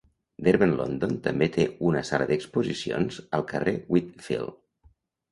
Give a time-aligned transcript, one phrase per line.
[0.45, 4.57] Derwent London també té una sala d'exposicions al carrer Whitfield.